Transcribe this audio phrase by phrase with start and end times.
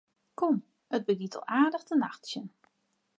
[0.39, 0.55] Kom,
[0.97, 2.47] it begjint al aardich te nachtsjen.